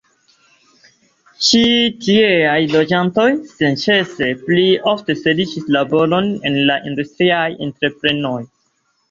[1.47, 1.59] Ĉi
[2.05, 8.37] tieaj loĝantoj senĉese pli ofte serĉis laboron en la industriaj entreprenoj.